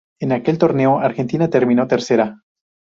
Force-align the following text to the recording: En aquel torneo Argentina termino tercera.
En 0.19 0.31
aquel 0.35 0.57
torneo 0.63 0.95
Argentina 1.09 1.47
termino 1.57 1.87
tercera. 1.95 2.27